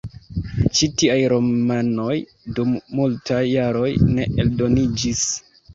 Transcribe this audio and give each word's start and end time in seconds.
Ĉi 0.77 0.87
tiaj 1.01 1.17
romanoj 1.33 2.17
dum 2.61 2.75
multaj 3.01 3.45
jaroj 3.53 3.95
ne 4.19 4.31
eldoniĝis. 4.47 5.27